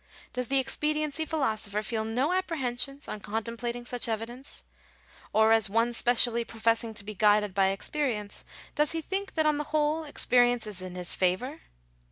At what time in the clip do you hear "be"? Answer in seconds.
7.03-7.13